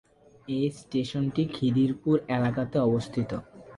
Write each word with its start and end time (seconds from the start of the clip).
এই 0.47 0.65
স্টেশনটি 0.79 1.43
খিদিরপুর 1.55 2.15
এলাকাতে 2.37 2.77
অবস্থিত। 2.87 3.31